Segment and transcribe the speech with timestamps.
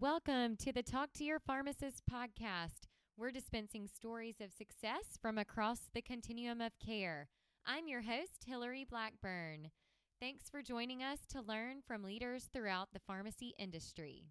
[0.00, 2.88] Welcome to the Talk to Your Pharmacist podcast.
[3.18, 7.28] We're dispensing stories of success from across the continuum of care.
[7.66, 9.72] I'm your host, Hillary Blackburn.
[10.18, 14.24] Thanks for joining us to learn from leaders throughout the pharmacy industry.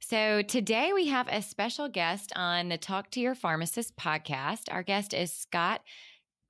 [0.00, 4.64] So, today we have a special guest on the Talk to Your Pharmacist podcast.
[4.70, 5.80] Our guest is Scott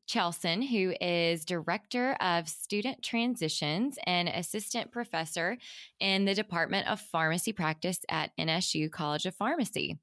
[0.06, 5.58] Chelson, who is Director of Student Transitions and Assistant Professor
[5.98, 9.98] in the Department of Pharmacy Practice at NSU College of Pharmacy.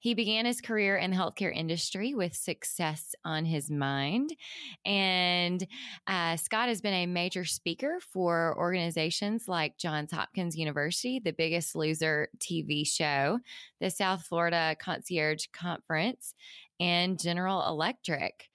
[0.00, 4.34] He began his career in the healthcare industry with success on his mind.
[4.84, 5.66] And
[6.06, 11.76] uh, Scott has been a major speaker for organizations like Johns Hopkins University, the Biggest
[11.76, 13.38] Loser TV show,
[13.80, 16.34] the South Florida Concierge Conference,
[16.80, 18.50] and General Electric.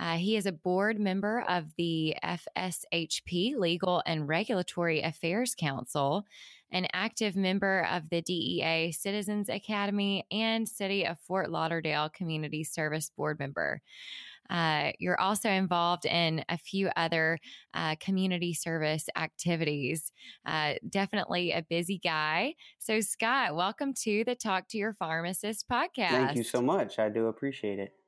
[0.00, 6.24] Uh, he is a board member of the FSHP Legal and Regulatory Affairs Council,
[6.72, 13.10] an active member of the DEA Citizens Academy, and City of Fort Lauderdale Community Service
[13.14, 13.82] Board member.
[14.48, 17.38] Uh, you're also involved in a few other
[17.74, 20.12] uh, community service activities.
[20.46, 22.54] Uh, definitely a busy guy.
[22.78, 26.08] So, Scott, welcome to the Talk to Your Pharmacist podcast.
[26.08, 26.98] Thank you so much.
[26.98, 27.99] I do appreciate it.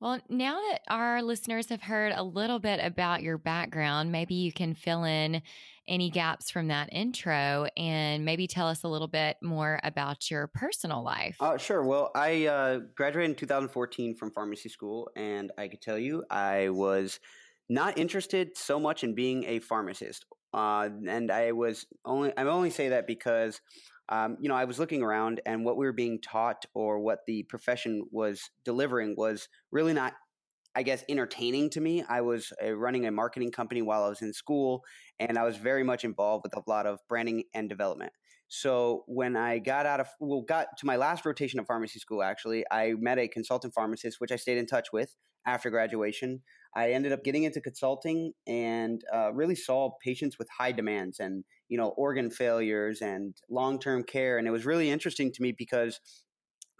[0.00, 4.52] Well, now that our listeners have heard a little bit about your background, maybe you
[4.52, 5.40] can fill in
[5.86, 10.46] any gaps from that intro and maybe tell us a little bit more about your
[10.48, 11.36] personal life.
[11.40, 11.82] Uh, sure.
[11.84, 16.70] Well, I uh, graduated in 2014 from pharmacy school, and I could tell you I
[16.70, 17.20] was
[17.68, 20.24] not interested so much in being a pharmacist.
[20.52, 23.60] Uh, and I was only, I only say that because
[24.08, 27.20] um, you know, I was looking around and what we were being taught or what
[27.26, 30.14] the profession was delivering was really not,
[30.74, 32.04] I guess, entertaining to me.
[32.08, 34.82] I was uh, running a marketing company while I was in school,
[35.18, 38.12] and I was very much involved with a lot of branding and development.
[38.48, 42.22] So when I got out of, well, got to my last rotation of pharmacy school,
[42.22, 45.14] actually, I met a consultant pharmacist, which I stayed in touch with
[45.46, 46.42] after graduation.
[46.76, 51.44] I ended up getting into consulting and uh, really saw patients with high demands and
[51.68, 55.52] you know organ failures and long term care, and it was really interesting to me
[55.56, 56.00] because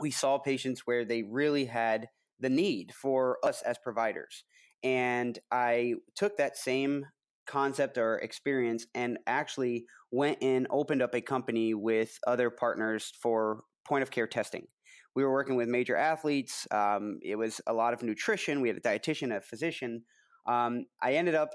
[0.01, 2.09] we saw patients where they really had
[2.41, 4.45] the need for us as providers,
[4.83, 7.07] and I took that same
[7.47, 13.61] concept or experience and actually went and opened up a company with other partners for
[13.87, 14.67] point of care testing
[15.15, 16.67] we were working with major athletes.
[16.71, 18.61] Um, it was a lot of nutrition.
[18.61, 20.03] We had a dietitian, a physician.
[20.47, 21.51] Um, I ended up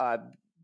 [0.00, 0.18] uh,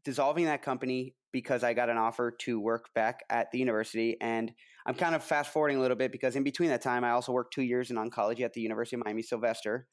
[0.04, 4.16] dissolving that company because I got an offer to work back at the university.
[4.20, 4.52] And
[4.86, 7.32] I'm kind of fast forwarding a little bit because in between that time, I also
[7.32, 9.86] worked two years in oncology at the University of Miami Sylvester.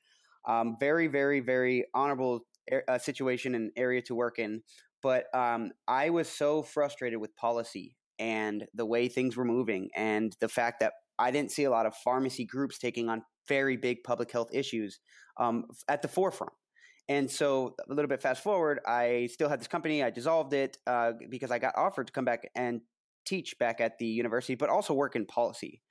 [0.47, 2.45] Um, very, very, very honorable
[2.87, 4.63] uh, situation and area to work in.
[5.03, 10.35] But um, I was so frustrated with policy and the way things were moving and
[10.39, 14.03] the fact that I didn't see a lot of pharmacy groups taking on very big
[14.03, 14.99] public health issues
[15.37, 16.53] um, at the forefront.
[17.09, 20.03] And so, a little bit fast forward, I still had this company.
[20.03, 22.81] I dissolved it uh, because I got offered to come back and
[23.25, 25.81] teach back at the university, but also work in policy.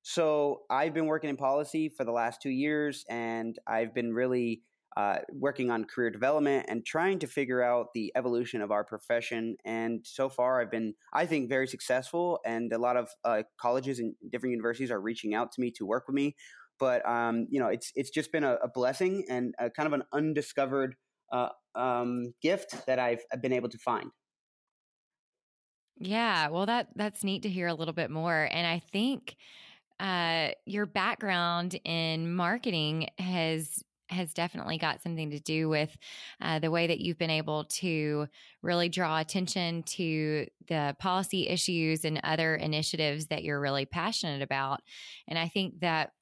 [0.00, 4.62] So, I've been working in policy for the last two years, and I've been really
[4.96, 9.56] uh, working on career development and trying to figure out the evolution of our profession.
[9.64, 12.40] And so far, I've been, I think, very successful.
[12.44, 15.86] And a lot of uh, colleges and different universities are reaching out to me to
[15.86, 16.36] work with me.
[16.78, 19.92] But um, you know, it's it's just been a, a blessing and a, kind of
[19.92, 20.96] an undiscovered
[21.32, 24.10] uh, um, gift that I've been able to find.
[25.98, 29.36] Yeah, well, that that's neat to hear a little bit more, and I think
[30.00, 35.96] uh, your background in marketing has has definitely got something to do with
[36.40, 38.26] uh, the way that you've been able to
[38.62, 44.80] really draw attention to the policy issues and other initiatives that you're really passionate about.
[45.28, 46.12] And I think that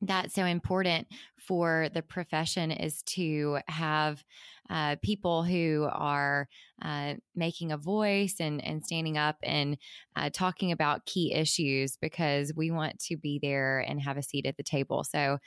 [0.00, 4.22] that's so important for the profession is to have
[4.70, 6.46] uh, people who are
[6.82, 9.78] uh, making a voice and, and standing up and
[10.14, 14.46] uh, talking about key issues because we want to be there and have a seat
[14.46, 15.04] at the table.
[15.04, 15.38] So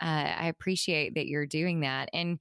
[0.00, 2.08] uh, I appreciate that you're doing that.
[2.12, 2.38] And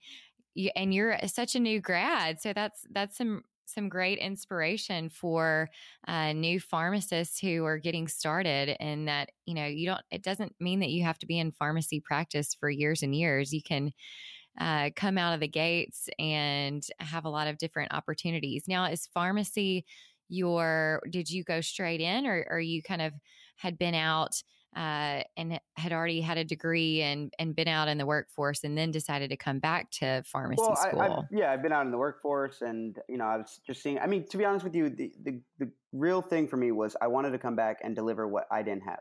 [0.55, 5.69] you, and you're such a new grad, so that's that's some some great inspiration for
[6.07, 10.55] uh, new pharmacists who are getting started and that you know you don't it doesn't
[10.59, 13.91] mean that you have to be in pharmacy practice for years and years you can
[14.59, 19.07] uh, come out of the gates and have a lot of different opportunities now is
[19.13, 19.85] pharmacy
[20.29, 23.13] your did you go straight in or, or you kind of
[23.55, 24.41] had been out
[24.75, 28.77] uh, and had already had a degree and and been out in the workforce, and
[28.77, 31.01] then decided to come back to pharmacy well, school.
[31.01, 33.81] I, I've, yeah, I've been out in the workforce, and you know, I was just
[33.81, 33.99] seeing.
[33.99, 36.95] I mean, to be honest with you, the, the the real thing for me was
[37.01, 38.99] I wanted to come back and deliver what I didn't have.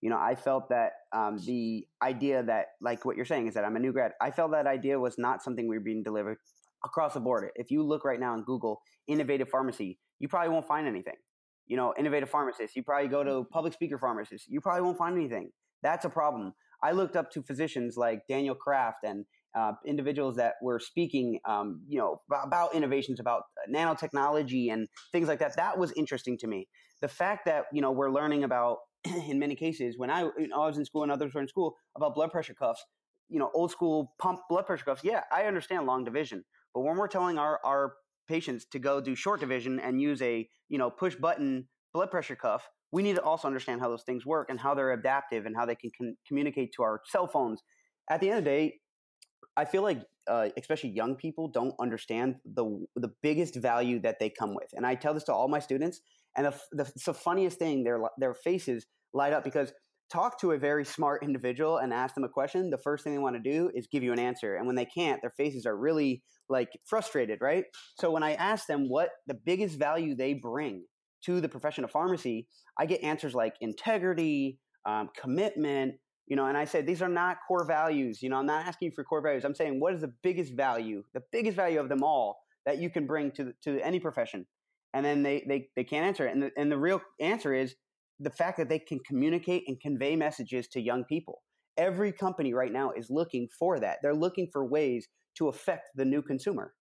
[0.00, 3.64] You know, I felt that um, the idea that, like what you're saying, is that
[3.64, 4.12] I'm a new grad.
[4.20, 6.38] I felt that idea was not something we were being delivered
[6.84, 7.48] across the board.
[7.54, 11.14] If you look right now in Google, innovative pharmacy, you probably won't find anything
[11.66, 12.76] you know, innovative pharmacists.
[12.76, 14.46] You probably go to public speaker pharmacists.
[14.48, 15.50] You probably won't find anything.
[15.82, 16.54] That's a problem.
[16.82, 19.24] I looked up to physicians like Daniel Kraft and
[19.54, 23.42] uh, individuals that were speaking, um, you know, about innovations, about
[23.72, 25.56] nanotechnology and things like that.
[25.56, 26.68] That was interesting to me.
[27.00, 30.62] The fact that you know we're learning about, in many cases, when I, you know,
[30.62, 32.82] I was in school and others were in school about blood pressure cuffs,
[33.28, 35.02] you know, old school pump blood pressure cuffs.
[35.04, 36.44] Yeah, I understand long division,
[36.74, 37.94] but when we're telling our our
[38.28, 42.36] patients to go do short division and use a you know push button blood pressure
[42.36, 45.56] cuff we need to also understand how those things work and how they're adaptive and
[45.56, 45.90] how they can
[46.28, 47.62] communicate to our cell phones.
[48.10, 48.74] At the end of the day
[49.56, 54.30] i feel like uh, especially young people don't understand the the biggest value that they
[54.30, 54.70] come with.
[54.74, 56.00] And i tell this to all my students
[56.36, 59.72] and the, the, the funniest thing their their faces light up because
[60.12, 63.18] talk to a very smart individual and ask them a question, the first thing they
[63.18, 64.56] want to do is give you an answer.
[64.56, 67.64] And when they can't, their faces are really like frustrated, right?
[67.98, 70.84] So when I ask them what the biggest value they bring
[71.24, 72.46] to the profession of pharmacy,
[72.78, 75.94] I get answers like integrity, um, commitment,
[76.26, 78.22] you know, and I say these are not core values.
[78.22, 79.44] You know, I'm not asking for core values.
[79.44, 82.90] I'm saying what is the biggest value, the biggest value of them all that you
[82.90, 84.46] can bring to to any profession.
[84.94, 86.34] And then they they they can't answer it.
[86.34, 87.74] And the, and the real answer is
[88.20, 91.42] the fact that they can communicate and convey messages to young people.
[91.76, 93.98] Every company right now is looking for that.
[94.02, 96.74] They're looking for ways to affect the new consumer.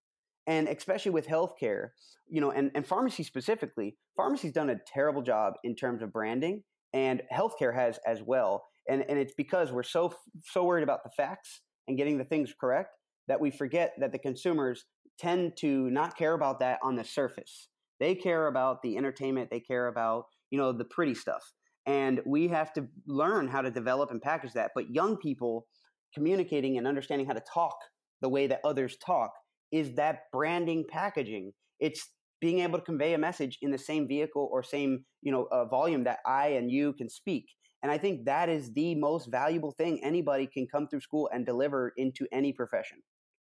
[0.47, 1.89] And especially with healthcare,
[2.27, 6.63] you know, and, and pharmacy specifically, pharmacy's done a terrible job in terms of branding,
[6.93, 8.65] and healthcare has as well.
[8.89, 10.13] And, and it's because we're so
[10.43, 12.97] so worried about the facts and getting the things correct
[13.27, 14.85] that we forget that the consumers
[15.19, 17.69] tend to not care about that on the surface.
[17.99, 21.41] They care about the entertainment, they care about you know, the pretty stuff.
[21.87, 24.71] And we have to learn how to develop and package that.
[24.75, 25.65] But young people
[26.13, 27.75] communicating and understanding how to talk
[28.21, 29.31] the way that others talk
[29.71, 31.53] is that branding packaging.
[31.79, 32.09] It's
[32.39, 35.65] being able to convey a message in the same vehicle or same, you know, uh,
[35.65, 37.45] volume that I and you can speak.
[37.83, 41.45] And I think that is the most valuable thing anybody can come through school and
[41.45, 42.99] deliver into any profession.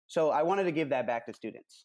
[0.07, 1.85] So I wanted to give that back to students.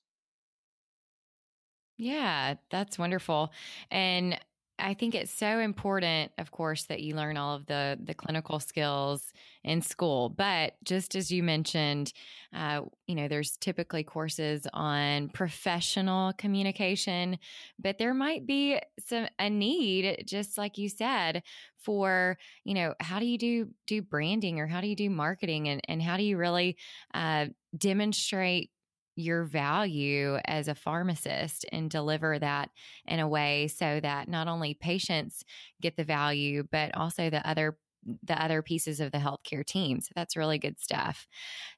[1.98, 3.51] Yeah, that's wonderful.
[3.92, 4.39] And
[4.79, 8.59] I think it's so important, of course, that you learn all of the the clinical
[8.59, 9.33] skills
[9.63, 10.29] in school.
[10.29, 12.13] But just as you mentioned,
[12.53, 17.37] uh, you know, there's typically courses on professional communication,
[17.77, 21.43] but there might be some a need, just like you said,
[21.77, 25.67] for you know, how do you do do branding or how do you do marketing
[25.69, 26.77] and and how do you really
[27.13, 28.71] uh, demonstrate
[29.19, 32.69] your value as a pharmacist and deliver that
[33.07, 35.43] in a way so that not only patients
[35.81, 37.77] get the value but also the other
[38.23, 39.99] the other pieces of the healthcare team.
[39.99, 41.27] So that's really good stuff.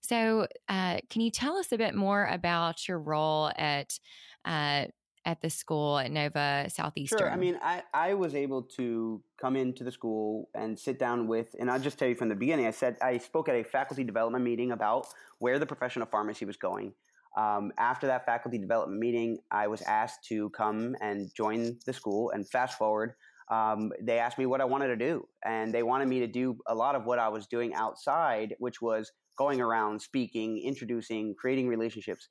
[0.01, 3.97] So, uh, can you tell us a bit more about your role at
[4.45, 4.85] uh,
[5.25, 7.19] at the school at Nova Southeastern?
[7.19, 7.31] Sure.
[7.31, 11.55] I mean, I, I was able to come into the school and sit down with,
[11.59, 14.03] and I'll just tell you from the beginning, I said I spoke at a faculty
[14.03, 15.07] development meeting about
[15.39, 16.93] where the profession of pharmacy was going.
[17.37, 22.31] Um, after that faculty development meeting, I was asked to come and join the school.
[22.31, 23.13] And fast forward,
[23.49, 25.27] um, they asked me what I wanted to do.
[25.45, 28.81] And they wanted me to do a lot of what I was doing outside, which
[28.81, 32.29] was going around speaking, introducing, creating relationships.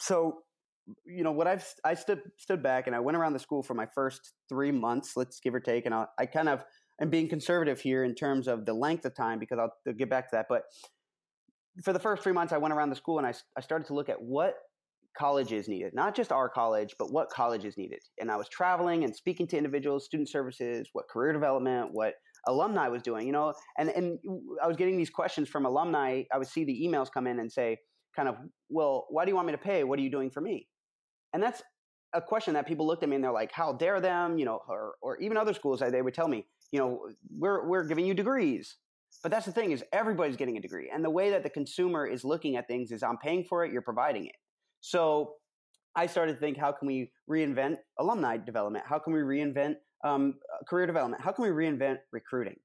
[0.00, 0.42] So,
[1.06, 3.74] you know, what I've, I stood, stood back and I went around the school for
[3.74, 5.86] my first three months, let's give or take.
[5.86, 6.62] And I, I kind of
[7.00, 10.10] am being conservative here in terms of the length of time because I'll, I'll get
[10.10, 10.46] back to that.
[10.48, 10.64] But
[11.82, 13.94] for the first three months, I went around the school and I, I started to
[13.94, 14.54] look at what
[15.16, 18.00] colleges needed, not just our college, but what colleges needed.
[18.18, 22.14] And I was traveling and speaking to individuals, student services, what career development, what
[22.46, 24.18] alumni was doing, you know, and, and
[24.62, 26.22] I was getting these questions from alumni.
[26.32, 27.78] I would see the emails come in and say,
[28.14, 28.36] kind of,
[28.68, 29.84] well, why do you want me to pay?
[29.84, 30.68] What are you doing for me?
[31.32, 31.62] And that's
[32.12, 34.60] a question that people looked at me and they're like, how dare them, you know,
[34.68, 38.14] or, or even other schools, they would tell me, you know, we're, we're giving you
[38.14, 38.76] degrees.
[39.22, 40.90] But that's the thing is everybody's getting a degree.
[40.92, 43.72] And the way that the consumer is looking at things is I'm paying for it,
[43.72, 44.36] you're providing it.
[44.80, 45.34] So
[45.96, 48.84] I started to think, how can we reinvent alumni development?
[48.86, 50.34] How can we reinvent um,
[50.68, 51.22] career development?
[51.22, 52.56] How can we reinvent recruiting?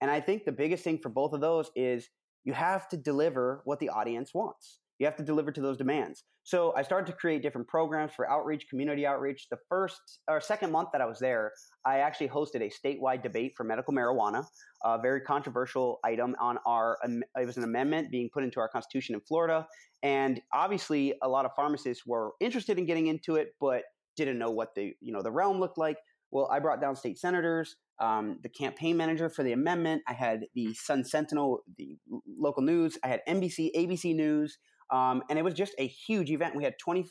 [0.00, 2.08] And I think the biggest thing for both of those is
[2.44, 4.80] you have to deliver what the audience wants.
[4.98, 6.22] You have to deliver to those demands.
[6.44, 9.48] So I started to create different programs for outreach, community outreach.
[9.50, 11.52] The first or second month that I was there,
[11.84, 14.44] I actually hosted a statewide debate for medical marijuana,
[14.84, 16.98] a very controversial item on our.
[17.04, 19.66] It was an amendment being put into our constitution in Florida,
[20.02, 23.82] and obviously a lot of pharmacists were interested in getting into it, but
[24.16, 25.96] didn't know what the you know the realm looked like.
[26.30, 30.02] Well, I brought down state senators, um, the campaign manager for the amendment.
[30.08, 31.96] I had the Sun Sentinel, the
[32.38, 32.98] local news.
[33.04, 34.58] I had NBC, ABC News,
[34.92, 36.54] um, and it was just a huge event.
[36.54, 37.02] We had 20,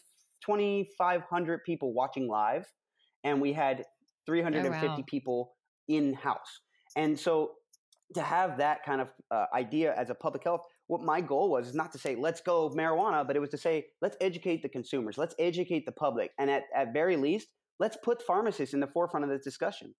[0.46, 2.66] 2,500 people watching live,
[3.24, 3.84] and we had
[4.26, 5.04] 350 oh, wow.
[5.08, 5.54] people
[5.88, 6.62] in house.
[6.96, 7.52] And so
[8.14, 11.68] to have that kind of uh, idea as a public health, what my goal was
[11.68, 14.70] is not to say let's go marijuana, but it was to say let's educate the
[14.70, 17.48] consumers, let's educate the public, and at at very least
[17.80, 19.94] let's put pharmacists in the forefront of this discussion.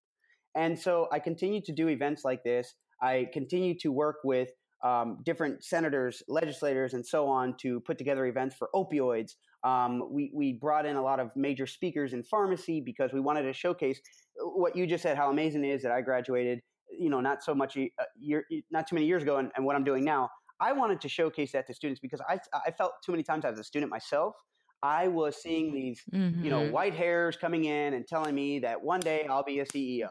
[0.56, 2.76] And so I continue to do events like this.
[3.02, 4.50] I continue to work with
[4.84, 9.32] um, different senators, legislators, and so on to put together events for opioids.
[9.64, 13.44] Um, we, we brought in a lot of major speakers in pharmacy because we wanted
[13.44, 14.02] to showcase
[14.38, 16.60] what you just said, how amazing it is that I graduated,
[16.92, 19.76] you know, not so much, a year, not too many years ago, and, and what
[19.76, 20.30] I'm doing now.
[20.60, 23.58] I wanted to showcase that to students because I, I felt too many times as
[23.58, 24.36] a student myself
[24.84, 26.44] I was seeing these, mm-hmm.
[26.44, 26.74] you know, mm-hmm.
[26.74, 30.10] white hairs coming in and telling me that one day I'll be a CEO.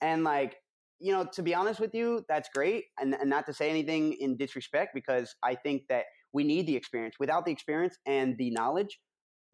[0.00, 0.54] And like,
[1.00, 2.84] you know, to be honest with you, that's great.
[2.98, 6.76] And, and not to say anything in disrespect, because I think that we need the
[6.76, 7.16] experience.
[7.18, 8.98] Without the experience and the knowledge,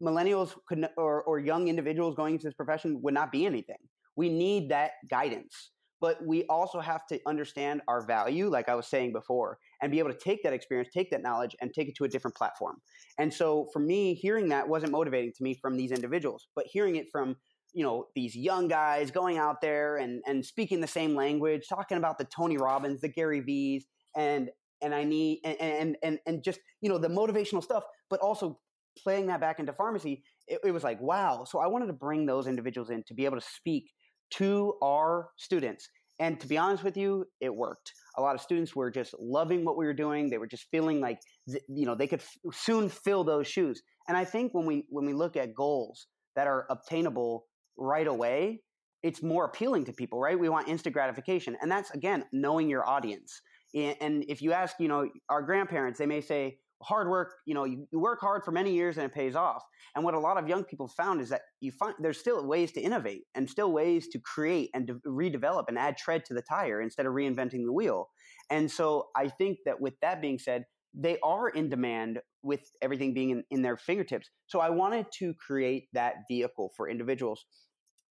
[0.01, 3.77] millennials could, or, or young individuals going into this profession would not be anything.
[4.15, 5.71] We need that guidance
[6.01, 9.99] but we also have to understand our value, like I was saying before, and be
[9.99, 12.77] able to take that experience, take that knowledge, and take it to a different platform.
[13.19, 16.95] And so for me, hearing that wasn't motivating to me from these individuals, but hearing
[16.95, 17.35] it from
[17.73, 21.97] you know these young guys going out there and and speaking the same language, talking
[21.97, 23.85] about the Tony Robbins, the Gary V's,
[24.15, 24.49] and
[24.81, 28.59] and I need and and and, just you know the motivational stuff, but also
[29.01, 30.23] playing that back into pharmacy.
[30.47, 31.45] It, it was like wow.
[31.45, 33.91] So I wanted to bring those individuals in to be able to speak
[34.31, 35.87] to our students.
[36.19, 37.93] And to be honest with you, it worked.
[38.15, 40.29] A lot of students were just loving what we were doing.
[40.29, 43.81] They were just feeling like you know they could f- soon fill those shoes.
[44.07, 47.45] And I think when we when we look at goals that are obtainable
[47.77, 48.61] right away,
[49.03, 50.39] it's more appealing to people, right?
[50.39, 53.41] We want instant gratification, and that's again knowing your audience.
[53.73, 57.63] And if you ask, you know, our grandparents, they may say, hard work, you know,
[57.63, 59.63] you, work hard for many years and it pays off.
[59.95, 62.71] And what a lot of young people found is that you find there's still ways
[62.73, 66.41] to innovate and still ways to create and de- redevelop and add tread to the
[66.41, 68.09] tire instead of reinventing the wheel.
[68.49, 73.13] And so I think that with that being said, they are in demand with everything
[73.13, 74.29] being in, in their fingertips.
[74.47, 77.45] So I wanted to create that vehicle for individuals.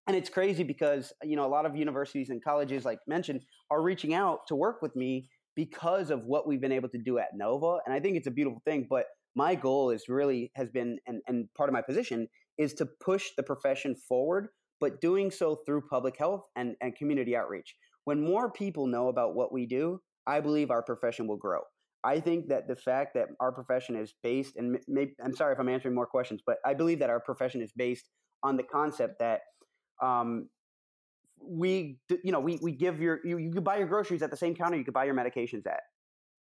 [0.06, 3.82] And it's crazy because, you know, a lot of universities and colleges, like mentioned, are
[3.82, 7.28] reaching out to work with me because of what we've been able to do at
[7.34, 7.78] Nova.
[7.84, 8.86] And I think it's a beautiful thing.
[8.88, 9.04] But
[9.36, 13.28] my goal is really has been, and, and part of my position is to push
[13.36, 14.48] the profession forward,
[14.80, 17.74] but doing so through public health and, and community outreach.
[18.04, 21.60] When more people know about what we do, I believe our profession will grow.
[22.02, 24.78] I think that the fact that our profession is based, and
[25.22, 28.08] I'm sorry if I'm answering more questions, but I believe that our profession is based
[28.42, 29.40] on the concept that
[30.02, 30.48] um,
[31.42, 34.36] we you know we, we give your you, you could buy your groceries at the
[34.36, 35.80] same counter you could buy your medications at.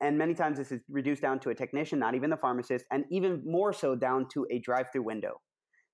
[0.02, 3.04] And many times this is reduced down to a technician not even the pharmacist and
[3.12, 5.42] even more so down to a drive-through window.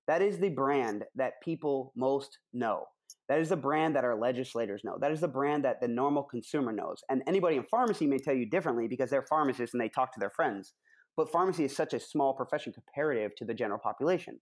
[0.06, 2.84] That is the brand that people most know
[3.28, 4.96] that is the brand that our legislators know.
[5.00, 7.02] That is the brand that the normal consumer knows.
[7.08, 10.20] And anybody in pharmacy may tell you differently because they're pharmacists and they talk to
[10.20, 10.74] their friends.
[11.16, 14.38] But pharmacy is such a small profession comparative to the general population.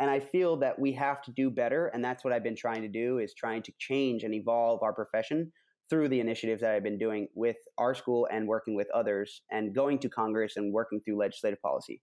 [0.00, 2.82] And i feel that we have to do better and that's what i've been trying
[2.82, 5.52] to do is trying to change and evolve our profession
[5.88, 9.74] through the initiatives that i've been doing with our school and working with others and
[9.74, 12.00] going to congress and working through legislative policy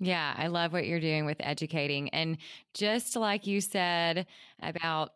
[0.00, 2.08] yeah, I love what you're doing with educating.
[2.10, 2.38] And
[2.74, 4.26] just like you said
[4.62, 5.10] about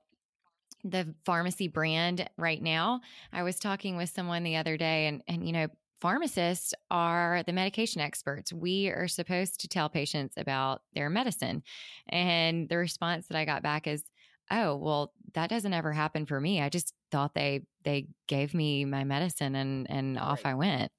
[0.84, 3.00] the pharmacy brand right now,
[3.32, 5.68] I was talking with someone the other day and and you know,
[6.00, 8.52] pharmacists are the medication experts.
[8.52, 11.62] We are supposed to tell patients about their medicine.
[12.08, 14.04] And the response that I got back is,
[14.50, 16.60] oh, well, that doesn't ever happen for me.
[16.62, 20.92] I just thought they they gave me my medicine and and off I went.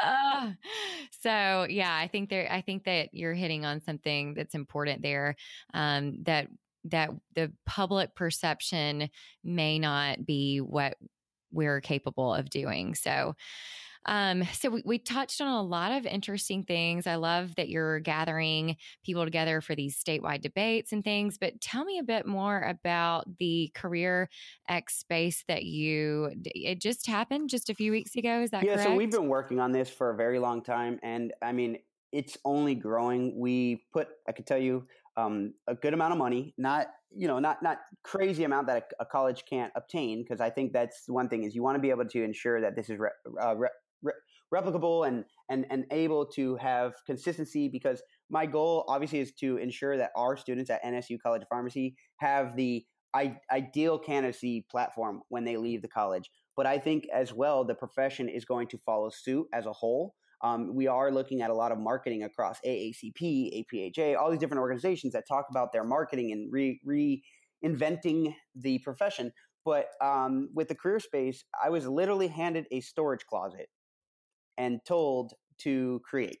[0.00, 0.54] Ah.
[1.22, 5.34] So yeah, I think there I think that you're hitting on something that's important there.
[5.74, 6.48] Um, that
[6.84, 9.10] that the public perception
[9.42, 10.96] may not be what
[11.50, 12.94] we're capable of doing.
[12.94, 13.34] So
[14.06, 17.06] um, so we, we, touched on a lot of interesting things.
[17.06, 21.84] I love that you're gathering people together for these statewide debates and things, but tell
[21.84, 24.28] me a bit more about the Career
[24.68, 28.40] X space that you, it just happened just a few weeks ago.
[28.42, 28.88] Is that yeah, correct?
[28.88, 30.98] so we've been working on this for a very long time.
[31.02, 31.78] And I mean,
[32.12, 33.38] it's only growing.
[33.38, 34.86] We put, I could tell you,
[35.16, 39.02] um, a good amount of money, not you know, not not crazy amount that a,
[39.02, 41.90] a college can't obtain, because I think that's one thing is you want to be
[41.90, 43.08] able to ensure that this is re,
[43.42, 43.68] uh, re,
[44.54, 49.96] replicable and and and able to have consistency because my goal obviously is to ensure
[49.96, 55.44] that our students at NSU College of Pharmacy have the I- ideal candidacy platform when
[55.44, 56.30] they leave the college.
[56.56, 60.14] But I think as well the profession is going to follow suit as a whole.
[60.42, 64.60] Um, we are looking at a lot of marketing across AACP, APHA, all these different
[64.60, 66.80] organizations that talk about their marketing and re-
[67.64, 69.32] reinventing the profession.
[69.64, 73.68] But um, with the career space, I was literally handed a storage closet
[74.58, 76.40] and told to create.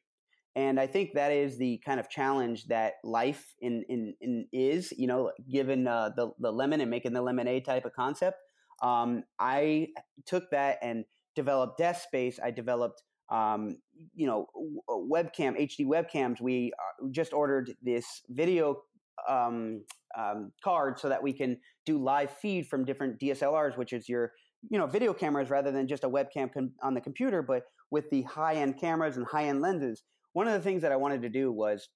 [0.56, 4.92] And I think that is the kind of challenge that life in, in, in is,
[4.96, 8.38] you know, given uh, the, the lemon and making the lemonade type of concept.
[8.82, 9.88] Um, I
[10.26, 11.04] took that and
[11.36, 12.40] developed desk space.
[12.42, 13.78] I developed, um,
[14.16, 14.46] you know,
[14.88, 16.40] webcam, HD webcams.
[16.40, 18.82] We uh, just ordered this video
[19.28, 19.84] um,
[20.18, 24.32] um, card so that we can do live feed from different DSLRs, which is your,
[24.70, 28.10] you know, video cameras rather than just a webcam com- on the computer, but with
[28.10, 30.02] the high end cameras and high end lenses,
[30.32, 31.88] one of the things that I wanted to do was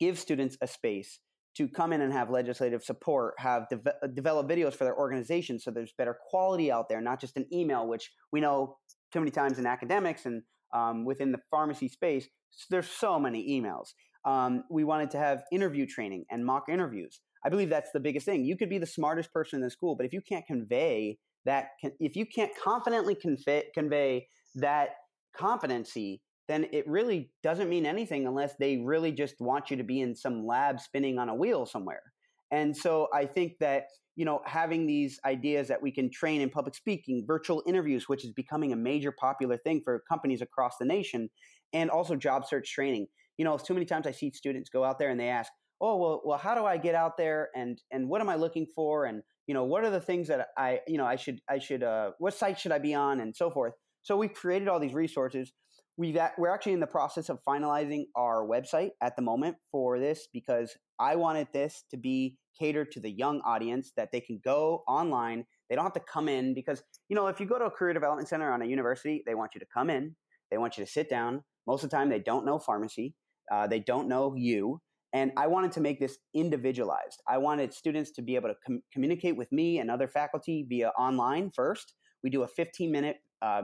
[0.00, 1.20] give students a space
[1.56, 5.58] to come in and have legislative support, have de- uh, develop videos for their organization
[5.58, 8.76] so there's better quality out there, not just an email, which we know
[9.12, 10.42] too many times in academics and
[10.74, 12.28] um, within the pharmacy space,
[12.70, 13.90] there's so many emails.
[14.24, 17.20] Um, we wanted to have interview training and mock interviews.
[17.44, 18.44] I believe that's the biggest thing.
[18.44, 21.68] You could be the smartest person in the school, but if you can't convey that,
[22.00, 24.90] if you can't confidently convey, convey that
[25.36, 30.00] competency, then it really doesn't mean anything unless they really just want you to be
[30.00, 32.02] in some lab spinning on a wheel somewhere.
[32.50, 33.84] And so I think that,
[34.16, 38.24] you know, having these ideas that we can train in public speaking, virtual interviews, which
[38.24, 41.30] is becoming a major popular thing for companies across the nation,
[41.72, 43.08] and also job search training.
[43.38, 45.96] You know, too many times I see students go out there and they ask, "Oh,
[45.96, 49.04] well, well, how do I get out there and and what am I looking for
[49.06, 51.82] and you know, what are the things that I, you know, I should I should
[51.82, 54.94] uh what site should I be on and so forth." So we've created all these
[54.94, 55.52] resources.
[55.96, 59.98] We've at, we're actually in the process of finalizing our website at the moment for
[59.98, 64.40] this because I wanted this to be catered to the young audience that they can
[64.44, 65.46] go online.
[65.68, 67.94] They don't have to come in because you know if you go to a career
[67.94, 70.14] development center on a university, they want you to come in,
[70.50, 71.42] they want you to sit down.
[71.66, 73.14] Most of the time, they don't know pharmacy,
[73.50, 74.82] uh, they don't know you,
[75.14, 77.22] and I wanted to make this individualized.
[77.26, 80.90] I wanted students to be able to com- communicate with me and other faculty via
[80.98, 81.94] online first.
[82.22, 83.62] We do a 15 minute uh,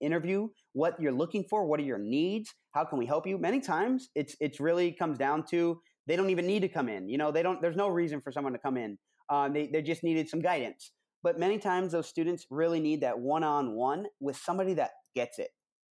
[0.00, 3.38] interview what you're looking for what are your needs how can we help you?
[3.38, 7.08] Many times it's it's really comes down to they don't even need to come in
[7.08, 8.98] you know they don't there's no reason for someone to come in.
[9.30, 10.92] Um, they, they just needed some guidance.
[11.22, 15.50] But many times those students really need that one-on-one with somebody that gets it.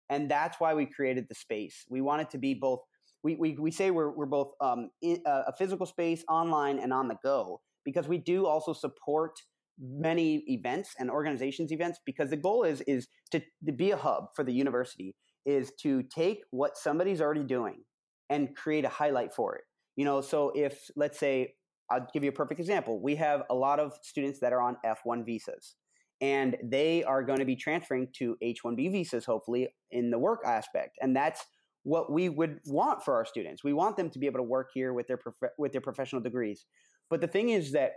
[0.10, 1.84] And that's why we created the space.
[1.90, 2.82] We want it to be both
[3.24, 6.94] we, we, we say we're, we're both um, in, uh, a physical space online and
[6.94, 9.32] on the go because we do also support
[9.80, 14.28] many events and organizations events because the goal is is to, to be a hub
[14.36, 17.84] for the university is to take what somebody's already doing
[18.30, 19.64] and create a highlight for it.
[19.96, 21.54] You know so if let's say
[21.92, 23.02] i'll give you a perfect example.
[23.02, 25.76] We have a lot of students that are on f1 visas
[26.22, 30.98] and they are going to be transferring to h1b visas hopefully in the work aspect
[31.02, 31.46] and that's
[31.86, 33.64] what we would want for our students.
[33.64, 36.22] We want them to be able to work here with their prof- with their professional
[36.22, 36.66] degrees.
[37.10, 37.92] But the thing is that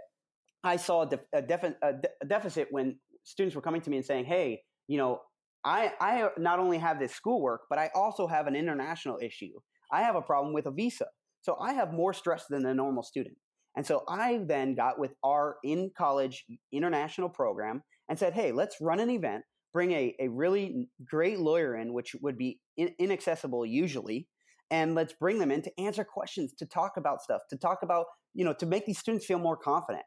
[0.64, 3.90] I saw a, def- a, def- a, de- a deficit when students were coming to
[3.90, 5.20] me and saying, "Hey, you know,
[5.64, 9.52] I I not only have this schoolwork, but I also have an international issue.
[9.92, 11.06] I have a problem with a visa,
[11.42, 13.36] so I have more stress than a normal student."
[13.76, 18.80] And so I then got with our in college international program and said, "Hey, let's
[18.80, 19.44] run an event."
[19.74, 24.26] Bring a, a really great lawyer in, which would be in- inaccessible usually,
[24.70, 28.06] and let's bring them in to answer questions, to talk about stuff, to talk about,
[28.34, 30.04] you know, to make these students feel more confident.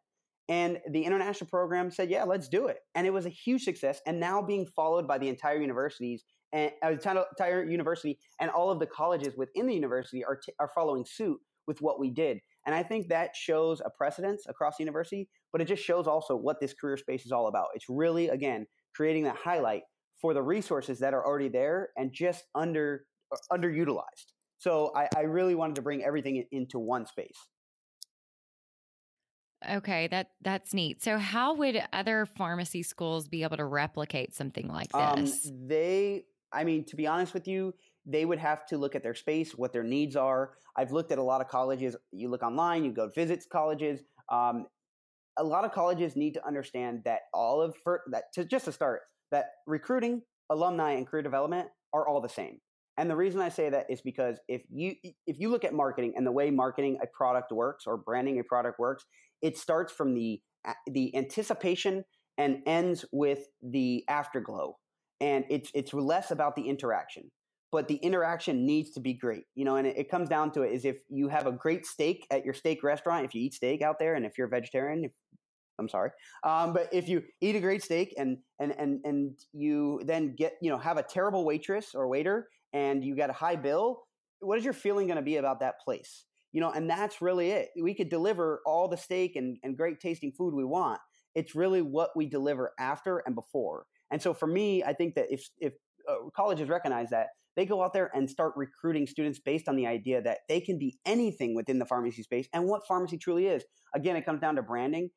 [0.51, 2.79] And the international program said, yeah, let's do it.
[2.93, 6.71] And it was a huge success and now being followed by the entire universities and
[6.85, 11.05] uh, entire university and all of the colleges within the university are, t- are following
[11.05, 12.39] suit with what we did.
[12.65, 16.35] And I think that shows a precedence across the university, but it just shows also
[16.35, 17.67] what this career space is all about.
[17.73, 19.83] It's really, again, creating that highlight
[20.19, 24.33] for the resources that are already there and just under uh, underutilized.
[24.57, 27.37] So I, I really wanted to bring everything into one space.
[29.69, 31.03] Okay, that that's neat.
[31.03, 35.47] So, how would other pharmacy schools be able to replicate something like um, this?
[35.47, 37.73] Um, they, I mean, to be honest with you,
[38.05, 40.51] they would have to look at their space, what their needs are.
[40.75, 41.95] I've looked at a lot of colleges.
[42.11, 44.01] You look online, you go visit colleges.
[44.29, 44.65] Um,
[45.37, 48.71] a lot of colleges need to understand that all of for, that to just to
[48.71, 52.59] start that recruiting, alumni, and career development are all the same.
[52.97, 56.13] And the reason I say that is because if you if you look at marketing
[56.15, 59.05] and the way marketing a product works or branding a product works,
[59.41, 60.41] it starts from the
[60.87, 62.03] the anticipation
[62.37, 64.77] and ends with the afterglow.
[65.19, 67.31] And it's it's less about the interaction,
[67.71, 69.43] but the interaction needs to be great.
[69.55, 71.85] You know, and it, it comes down to it is if you have a great
[71.85, 74.49] steak at your steak restaurant, if you eat steak out there, and if you're a
[74.49, 75.11] vegetarian, if,
[75.79, 76.09] I'm sorry.
[76.43, 80.53] Um, but if you eat a great steak and and and and you then get
[80.61, 84.03] you know have a terrible waitress or waiter and you got a high bill,
[84.39, 86.25] what is your feeling going to be about that place?
[86.51, 87.69] You know, and that's really it.
[87.81, 90.99] We could deliver all the steak and, and great tasting food we want.
[91.33, 93.85] It's really what we deliver after and before.
[94.11, 95.73] And so for me, I think that if if
[96.09, 99.87] uh, colleges recognize that, they go out there and start recruiting students based on the
[99.87, 103.63] idea that they can be anything within the pharmacy space and what pharmacy truly is.
[103.95, 105.09] Again, it comes down to branding.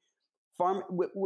[0.57, 0.83] Farm,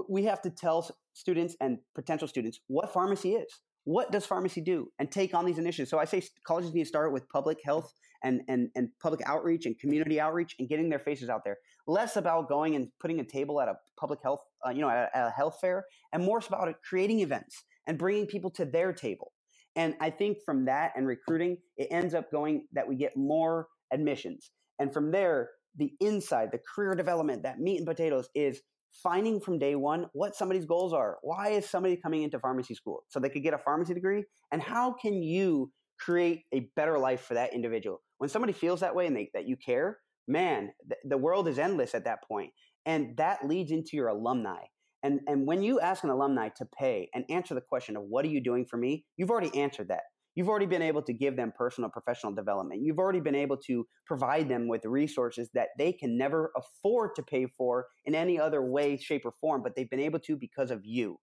[0.08, 4.92] we have to tell students and potential students what pharmacy is what does pharmacy do
[4.98, 5.90] and take on these initiatives?
[5.90, 7.90] So i say colleges need to start with public health
[8.22, 11.56] and, and, and public outreach and community outreach and getting their faces out there.
[11.86, 15.08] Less about going and putting a table at a public health uh, you know at
[15.08, 18.92] a, at a health fair and more about creating events and bringing people to their
[18.92, 19.32] table.
[19.74, 23.68] And i think from that and recruiting it ends up going that we get more
[23.90, 24.50] admissions.
[24.78, 28.60] And from there the inside the career development that meat and potatoes is
[28.92, 31.18] finding from day one what somebody's goals are.
[31.22, 33.04] Why is somebody coming into pharmacy school?
[33.08, 34.24] So they could get a pharmacy degree?
[34.52, 35.70] And how can you
[36.00, 38.02] create a better life for that individual?
[38.18, 41.58] When somebody feels that way and they, that you care, man, th- the world is
[41.58, 42.52] endless at that point.
[42.86, 44.62] And that leads into your alumni.
[45.02, 48.24] And, and when you ask an alumni to pay and answer the question of what
[48.24, 50.02] are you doing for me, you've already answered that.
[50.38, 52.82] You've already been able to give them personal professional development.
[52.84, 57.24] You've already been able to provide them with resources that they can never afford to
[57.24, 60.70] pay for in any other way, shape, or form, but they've been able to because
[60.70, 61.18] of you.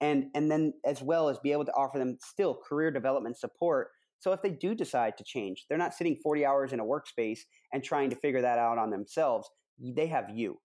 [0.00, 3.90] And, and then as well as be able to offer them still career development support
[4.18, 7.40] so if they do decide to change, they're not sitting 40 hours in a workspace
[7.72, 9.48] and trying to figure that out on themselves.
[9.78, 10.58] They have you.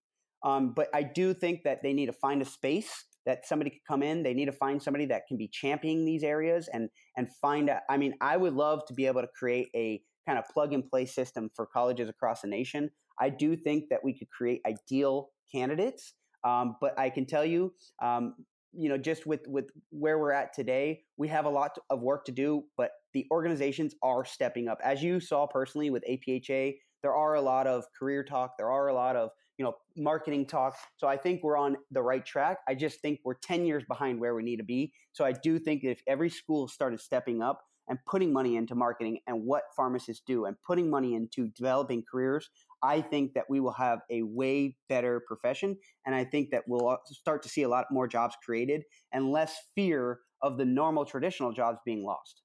[0.43, 3.85] Um, but I do think that they need to find a space that somebody could
[3.87, 4.23] come in.
[4.23, 7.81] They need to find somebody that can be championing these areas and and find out.
[7.89, 10.87] I mean, I would love to be able to create a kind of plug and
[10.87, 12.91] play system for colleges across the nation.
[13.19, 17.73] I do think that we could create ideal candidates, um, but I can tell you,
[18.01, 18.35] um,
[18.73, 22.25] you know, just with with where we're at today, we have a lot of work
[22.25, 22.63] to do.
[22.77, 26.75] But the organizations are stepping up, as you saw personally with APHA.
[27.03, 28.57] There are a lot of career talk.
[28.57, 30.75] There are a lot of you know, marketing talk.
[30.97, 32.57] So I think we're on the right track.
[32.67, 34.91] I just think we're 10 years behind where we need to be.
[35.11, 39.19] So I do think if every school started stepping up and putting money into marketing
[39.27, 42.49] and what pharmacists do and putting money into developing careers,
[42.81, 45.77] I think that we will have a way better profession.
[46.07, 48.81] And I think that we'll uh, start to see a lot more jobs created
[49.13, 52.41] and less fear of the normal traditional jobs being lost.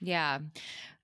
[0.00, 0.38] Yeah.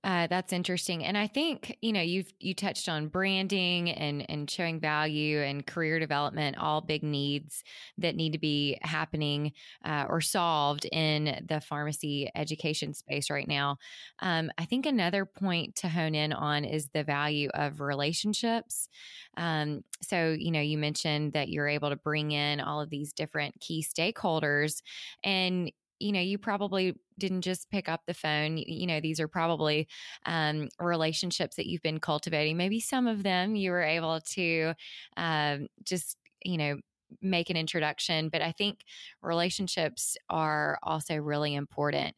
[0.05, 1.05] Uh, that's interesting.
[1.05, 5.67] And I think, you know, you've, you touched on branding and, and showing value and
[5.67, 7.65] career development, all big needs
[7.99, 9.53] that need to be happening
[9.85, 13.79] uh, or solved in the pharmacy education space right now.
[14.21, 18.89] Um, I think another point to hone in on is the value of relationships.
[19.37, 23.13] Um, so, you know, you mentioned that you're able to bring in all of these
[23.13, 24.83] different key stakeholders
[25.25, 28.59] and you know, you probably didn't just pick up the phone.
[28.59, 29.89] You know, these are probably
[30.27, 32.57] um, relationships that you've been cultivating.
[32.57, 34.75] Maybe some of them you were able to
[35.17, 36.77] um, just, you know,
[37.23, 38.81] make an introduction, but I think
[39.23, 42.15] relationships are also really important.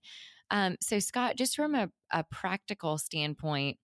[0.51, 3.77] Um, so, Scott, just from a, a practical standpoint,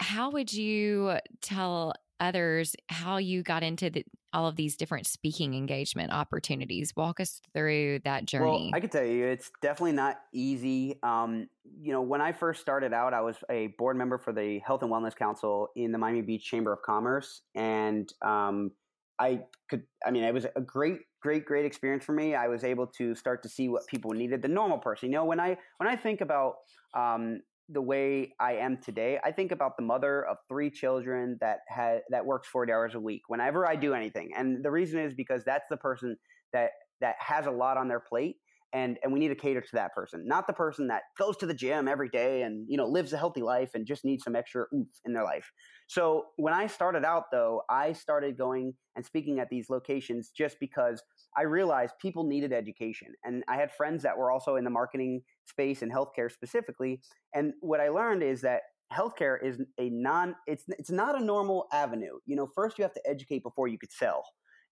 [0.00, 4.04] how would you tell others how you got into the,
[4.36, 6.92] all of these different speaking engagement opportunities.
[6.94, 8.68] Walk us through that journey.
[8.70, 10.98] Well, I can tell you, it's definitely not easy.
[11.02, 11.48] Um,
[11.80, 14.82] you know, when I first started out, I was a board member for the Health
[14.82, 18.72] and Wellness Council in the Miami Beach Chamber of Commerce, and um,
[19.18, 22.34] I could, I mean, it was a great, great, great experience for me.
[22.34, 24.42] I was able to start to see what people needed.
[24.42, 26.56] The normal person, you know, when I when I think about
[26.94, 31.60] um, the way I am today, I think about the mother of three children that
[31.68, 34.30] had that works 40 hours a week whenever I do anything.
[34.36, 36.16] And the reason is because that's the person
[36.52, 38.36] that that has a lot on their plate
[38.76, 41.46] and and we need to cater to that person, not the person that goes to
[41.46, 44.36] the gym every day and you know lives a healthy life and just needs some
[44.36, 45.50] extra oomph in their life.
[45.88, 50.58] So when I started out though, I started going and speaking at these locations just
[50.60, 51.02] because
[51.38, 53.08] I realized people needed education.
[53.24, 57.00] And I had friends that were also in the marketing space and healthcare specifically.
[57.34, 58.60] And what I learned is that
[58.92, 62.18] healthcare is a non it's it's not a normal avenue.
[62.26, 64.22] You know, first you have to educate before you could sell.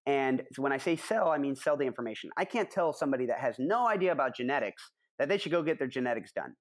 [0.06, 2.30] And when I say sell, I mean sell the information.
[2.36, 4.82] I can't tell somebody that has no idea about genetics
[5.18, 6.54] that they should go get their genetics done.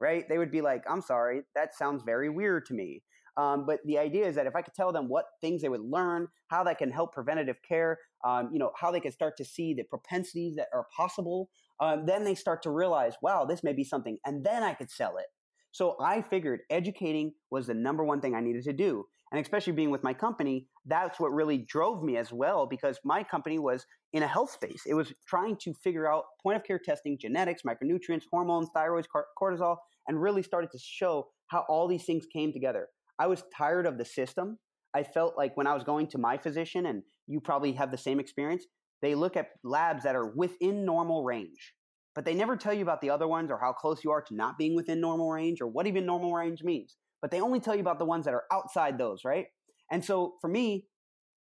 [0.00, 0.28] Right?
[0.28, 3.02] They would be like, "I'm sorry, that sounds very weird to me."
[3.36, 5.82] Um, but the idea is that if I could tell them what things they would
[5.82, 9.44] learn, how that can help preventative care, um, you know, how they can start to
[9.44, 13.74] see the propensities that are possible, um, then they start to realize, wow, this may
[13.74, 15.26] be something, and then I could sell it.
[15.72, 19.04] So I figured educating was the number one thing I needed to do.
[19.32, 23.24] And especially being with my company, that's what really drove me as well, because my
[23.24, 24.82] company was in a health space.
[24.86, 29.06] It was trying to figure out point of care testing, genetics, micronutrients, hormones, thyroids,
[29.40, 32.86] cortisol, and really started to show how all these things came together.
[33.18, 34.58] I was tired of the system.
[34.94, 37.98] I felt like when I was going to my physician, and you probably have the
[37.98, 38.64] same experience,
[39.02, 41.74] they look at labs that are within normal range,
[42.14, 44.34] but they never tell you about the other ones or how close you are to
[44.34, 46.96] not being within normal range or what even normal range means.
[47.26, 49.46] But they only tell you about the ones that are outside those, right?
[49.90, 50.86] And so for me,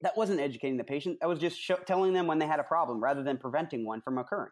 [0.02, 1.18] that wasn't educating the patient.
[1.20, 4.00] That was just show, telling them when they had a problem rather than preventing one
[4.00, 4.52] from occurring.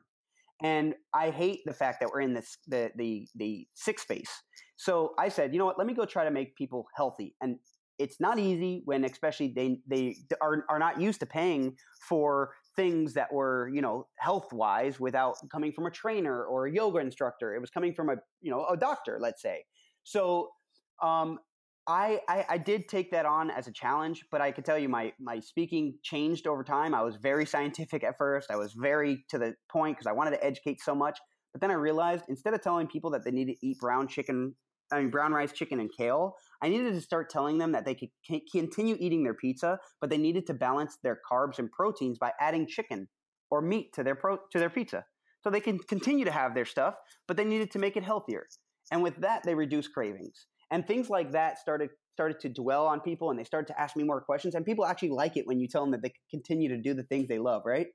[0.64, 4.32] And I hate the fact that we're in this the the the sick space.
[4.78, 5.78] So I said, you know what?
[5.78, 7.36] Let me go try to make people healthy.
[7.40, 7.60] And
[8.00, 11.78] it's not easy when, especially they they are are not used to paying
[12.10, 16.74] for things that were you know health wise without coming from a trainer or a
[16.74, 17.54] yoga instructor.
[17.54, 19.66] It was coming from a you know a doctor, let's say.
[20.04, 20.50] So
[21.02, 21.40] um,
[21.88, 24.88] I, I, I did take that on as a challenge, but I can tell you
[24.88, 26.94] my my speaking changed over time.
[26.94, 28.52] I was very scientific at first.
[28.52, 31.20] I was very to the point because I wanted to educate so much.
[31.54, 34.56] But then I realized instead of telling people that they need to eat brown chicken,
[34.94, 37.96] I mean brown rice, chicken, and kale, I needed to start telling them that they
[37.96, 38.10] could
[38.52, 42.68] continue eating their pizza, but they needed to balance their carbs and proteins by adding
[42.68, 43.08] chicken
[43.50, 45.04] or meat to their pro, to their pizza.
[45.44, 46.94] So they can continue to have their stuff,
[47.28, 48.46] but they needed to make it healthier.
[48.92, 53.00] And with that, they reduce cravings and things like that started started to dwell on
[53.00, 55.60] people and they started to ask me more questions and people actually like it when
[55.60, 57.88] you tell them that they continue to do the things they love right?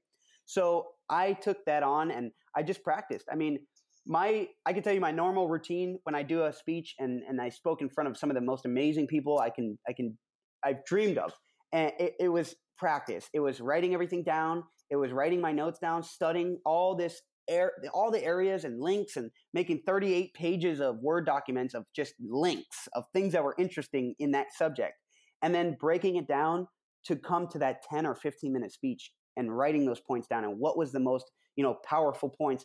[0.46, 3.26] So i took that on and i just practiced.
[3.30, 3.58] I mean
[4.06, 7.40] my i can tell you my normal routine when i do a speech and and
[7.40, 10.16] i spoke in front of some of the most amazing people i can i can
[10.64, 11.32] i've dreamed of
[11.72, 13.28] and it, it was practice.
[13.32, 14.64] It was writing everything down.
[14.90, 19.16] It was writing my notes down studying all this air, all the areas and links
[19.16, 24.14] and making 38 pages of Word documents of just links of things that were interesting
[24.18, 24.94] in that subject.
[25.42, 26.66] And then breaking it down
[27.06, 30.58] to come to that 10 or 15 minute speech and writing those points down and
[30.58, 32.64] what was the most, you know, powerful points.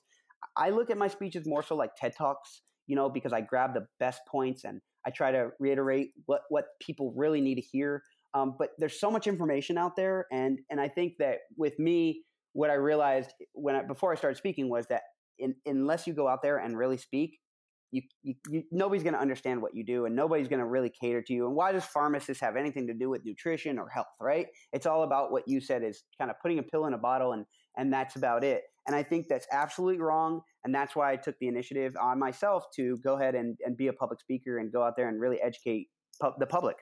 [0.58, 3.74] I look at my speeches more so like TED Talks, you know, because I grab
[3.74, 8.04] the best points and I try to reiterate what, what people really need to hear.
[8.34, 10.26] Um, but there's so much information out there.
[10.32, 14.37] And, and I think that with me, what I realized when I, before I started
[14.37, 15.01] speaking was that
[15.39, 17.39] in, unless you go out there and really speak,
[17.91, 20.89] you, you, you nobody's going to understand what you do, and nobody's going to really
[20.89, 21.45] cater to you.
[21.45, 24.07] And why does pharmacists have anything to do with nutrition or health?
[24.19, 24.47] Right?
[24.71, 27.33] It's all about what you said is kind of putting a pill in a bottle,
[27.33, 27.45] and
[27.77, 28.63] and that's about it.
[28.87, 32.65] And I think that's absolutely wrong, and that's why I took the initiative on myself
[32.77, 35.39] to go ahead and, and be a public speaker and go out there and really
[35.41, 35.87] educate
[36.19, 36.77] pu- the public.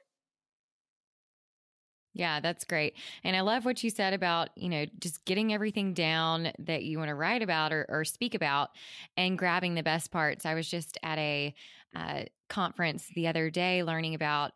[2.14, 2.96] Yeah, that's great.
[3.24, 6.98] And I love what you said about, you know, just getting everything down that you
[6.98, 8.70] want to write about or, or speak about
[9.16, 10.46] and grabbing the best parts.
[10.46, 11.54] I was just at a
[11.96, 14.54] uh, conference the other day learning about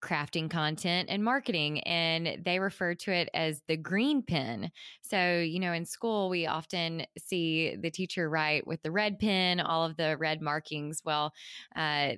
[0.00, 4.70] crafting content and marketing and they refer to it as the green pen
[5.02, 9.58] so you know in school we often see the teacher write with the red pen
[9.58, 11.32] all of the red markings well
[11.74, 12.12] uh,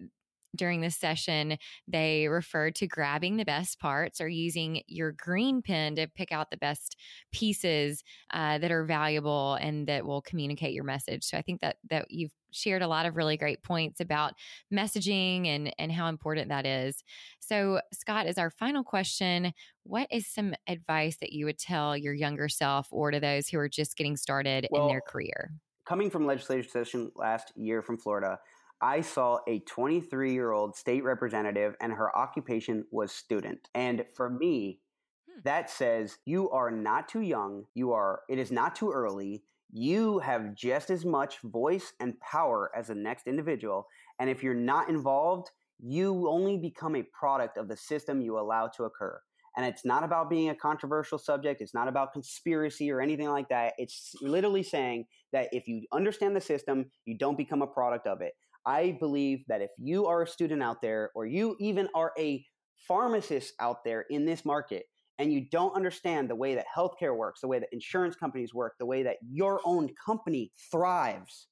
[0.54, 5.96] during this session, they referred to grabbing the best parts or using your green pen
[5.96, 6.96] to pick out the best
[7.32, 11.24] pieces uh, that are valuable and that will communicate your message.
[11.24, 14.34] So I think that that you've shared a lot of really great points about
[14.72, 17.02] messaging and and how important that is.
[17.38, 19.52] So Scott, is our final question,
[19.84, 23.58] what is some advice that you would tell your younger self or to those who
[23.58, 25.52] are just getting started well, in their career?
[25.84, 28.38] Coming from legislative session last year from Florida,
[28.82, 33.68] I saw a 23 year old state representative and her occupation was student.
[33.74, 34.80] And for me,
[35.26, 35.40] hmm.
[35.44, 37.64] that says you are not too young.
[37.74, 39.42] You are, it is not too early.
[39.72, 43.86] You have just as much voice and power as the next individual.
[44.18, 48.68] And if you're not involved, you only become a product of the system you allow
[48.68, 49.20] to occur.
[49.56, 51.60] And it's not about being a controversial subject.
[51.60, 53.74] It's not about conspiracy or anything like that.
[53.78, 58.20] It's literally saying that if you understand the system, you don't become a product of
[58.20, 58.32] it.
[58.66, 62.44] I believe that if you are a student out there, or you even are a
[62.88, 64.84] pharmacist out there in this market,
[65.18, 68.74] and you don't understand the way that healthcare works, the way that insurance companies work,
[68.78, 71.48] the way that your own company thrives,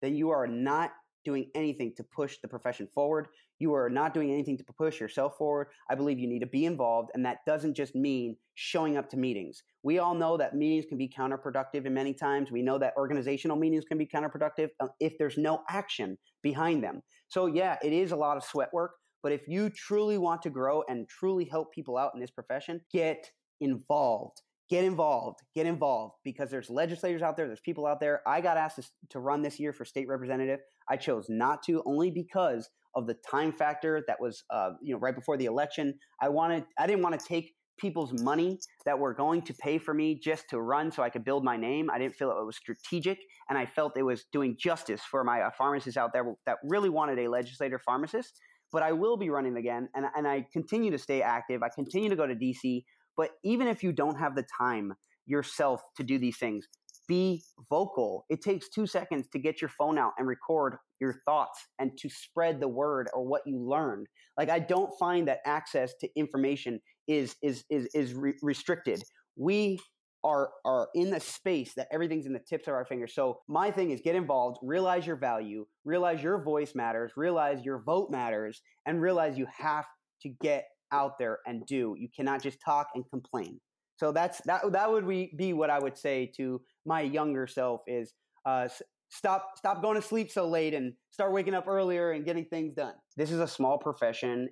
[0.00, 0.92] then you are not
[1.24, 3.28] doing anything to push the profession forward.
[3.62, 5.68] You are not doing anything to push yourself forward.
[5.88, 9.16] I believe you need to be involved, and that doesn't just mean showing up to
[9.16, 9.62] meetings.
[9.84, 12.50] We all know that meetings can be counterproductive in many times.
[12.50, 17.02] We know that organizational meetings can be counterproductive uh, if there's no action behind them.
[17.28, 20.50] So, yeah, it is a lot of sweat work, but if you truly want to
[20.50, 26.14] grow and truly help people out in this profession, get involved get involved get involved
[26.24, 29.42] because there's legislators out there there's people out there i got asked to, to, run
[29.42, 34.02] this year for state representative i chose not to only because of the time factor
[34.06, 35.94] that was uh, you know right before the election.
[36.20, 39.94] I wanted i didn't want to take people's money that were going to pay for
[39.94, 41.90] me just to run so i could build my name.
[41.90, 45.42] I didn't feel it was strategic and i felt it was doing justice for my
[45.42, 48.40] uh, pharmacists out there that really wanted a legislator pharmacist.
[48.70, 51.62] But i will be running again and, and i continue to stay active.
[51.62, 52.84] I continue to go to dc
[53.16, 54.94] but even if you don't have the time
[55.26, 56.66] yourself to do these things,
[57.08, 58.24] be vocal.
[58.28, 62.08] It takes two seconds to get your phone out and record your thoughts and to
[62.08, 64.06] spread the word or what you learned.
[64.36, 69.02] Like I don't find that access to information is is is is re- restricted.
[69.36, 69.78] We
[70.24, 73.14] are are in the space that everything's in the tips of our fingers.
[73.14, 77.82] So my thing is get involved, realize your value, realize your voice matters, realize your
[77.82, 79.84] vote matters, and realize you have
[80.22, 81.96] to get out there and do.
[81.98, 83.60] You cannot just talk and complain.
[83.96, 84.72] So that's that.
[84.72, 88.12] That would be what I would say to my younger self is
[88.46, 88.68] uh,
[89.12, 92.74] stop stop going to sleep so late and start waking up earlier and getting things
[92.74, 92.94] done.
[93.16, 94.48] This is a small profession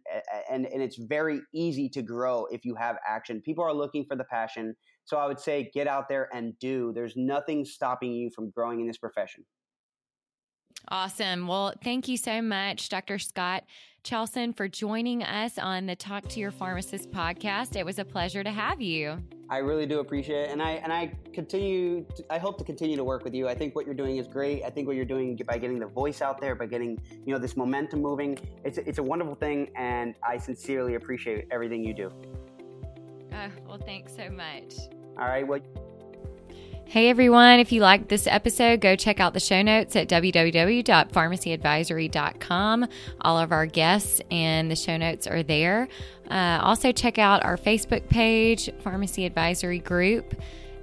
[0.51, 3.41] and and it's very easy to grow if you have action.
[3.45, 4.75] People are looking for the passion.
[5.05, 6.93] So I would say get out there and do.
[6.95, 9.45] There's nothing stopping you from growing in this profession.
[10.89, 11.47] Awesome.
[11.47, 13.19] Well, thank you so much, Dr.
[13.19, 13.65] Scott
[14.03, 17.77] Chelson, for joining us on the Talk to Your Pharmacist podcast.
[17.77, 19.19] It was a pleasure to have you.
[19.49, 22.07] I really do appreciate it, and I and I continue.
[22.17, 23.49] To, I hope to continue to work with you.
[23.49, 24.63] I think what you're doing is great.
[24.65, 27.39] I think what you're doing by getting the voice out there, by getting you know
[27.39, 32.13] this momentum moving, it's it's a wonderful thing, and I sincerely appreciate everything you do.
[33.33, 34.75] Uh, well, thanks so much.
[35.19, 35.47] All right.
[35.47, 35.61] Well.
[36.91, 42.89] Hey everyone, if you liked this episode, go check out the show notes at www.pharmacyadvisory.com.
[43.21, 45.87] All of our guests and the show notes are there.
[46.29, 50.35] Uh, also, check out our Facebook page, Pharmacy Advisory Group,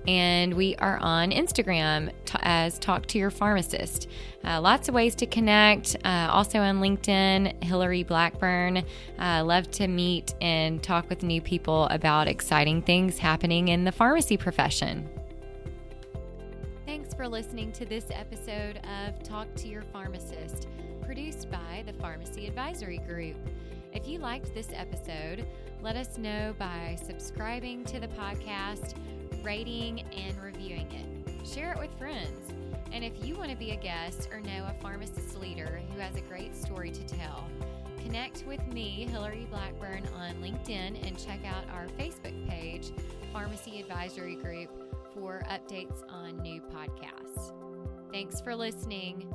[0.07, 4.07] and we are on Instagram t- as Talk to Your Pharmacist.
[4.45, 5.97] Uh, lots of ways to connect.
[6.05, 8.85] Uh, also on LinkedIn, Hillary Blackburn.
[9.19, 13.91] Uh, love to meet and talk with new people about exciting things happening in the
[13.91, 15.09] pharmacy profession
[17.17, 20.67] for listening to this episode of Talk to Your Pharmacist,
[21.01, 23.35] produced by the Pharmacy Advisory Group.
[23.91, 25.47] If you liked this episode,
[25.81, 28.93] let us know by subscribing to the podcast,
[29.43, 31.47] rating, and reviewing it.
[31.47, 32.53] Share it with friends.
[32.91, 36.15] And if you want to be a guest or know a pharmacist leader who has
[36.15, 37.47] a great story to tell,
[38.03, 42.91] connect with me, Hillary Blackburn, on LinkedIn and check out our Facebook page,
[43.33, 44.86] Pharmacy Advisory Group
[45.17, 47.51] for updates on new podcasts.
[48.11, 49.33] Thanks for listening.